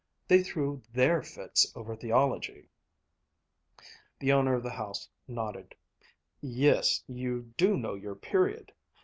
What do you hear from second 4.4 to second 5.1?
of the house